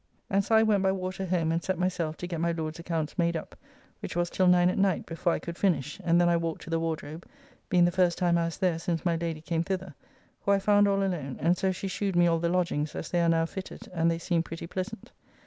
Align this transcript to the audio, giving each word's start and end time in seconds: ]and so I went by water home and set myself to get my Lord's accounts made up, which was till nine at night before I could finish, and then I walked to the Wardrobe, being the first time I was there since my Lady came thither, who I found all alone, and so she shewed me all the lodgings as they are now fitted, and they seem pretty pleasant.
]and 0.31 0.43
so 0.43 0.55
I 0.55 0.63
went 0.63 0.81
by 0.81 0.91
water 0.91 1.27
home 1.27 1.51
and 1.51 1.63
set 1.63 1.77
myself 1.77 2.17
to 2.17 2.25
get 2.27 2.41
my 2.41 2.51
Lord's 2.51 2.79
accounts 2.79 3.19
made 3.19 3.37
up, 3.37 3.55
which 3.99 4.15
was 4.15 4.31
till 4.31 4.47
nine 4.47 4.67
at 4.67 4.77
night 4.79 5.05
before 5.05 5.31
I 5.31 5.37
could 5.37 5.59
finish, 5.59 6.01
and 6.03 6.19
then 6.19 6.27
I 6.27 6.37
walked 6.37 6.63
to 6.63 6.71
the 6.71 6.79
Wardrobe, 6.79 7.23
being 7.69 7.85
the 7.85 7.91
first 7.91 8.17
time 8.17 8.35
I 8.35 8.45
was 8.45 8.57
there 8.57 8.79
since 8.79 9.05
my 9.05 9.15
Lady 9.15 9.41
came 9.41 9.63
thither, 9.63 9.93
who 10.39 10.53
I 10.53 10.57
found 10.57 10.87
all 10.87 11.03
alone, 11.03 11.37
and 11.39 11.55
so 11.55 11.71
she 11.71 11.87
shewed 11.87 12.15
me 12.15 12.25
all 12.25 12.39
the 12.39 12.49
lodgings 12.49 12.95
as 12.95 13.09
they 13.11 13.21
are 13.21 13.29
now 13.29 13.45
fitted, 13.45 13.87
and 13.93 14.09
they 14.09 14.17
seem 14.17 14.41
pretty 14.41 14.65
pleasant. 14.65 15.11